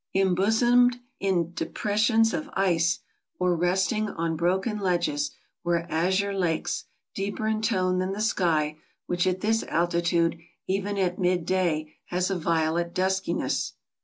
[0.15, 3.01] Embosomed in depres sions of ice,
[3.37, 5.29] or resting on broken ledges,
[5.63, 11.19] were azure lakes, deeper in tone than the sky, which at this altitude, even at
[11.19, 13.73] midday, has a violet duskiness.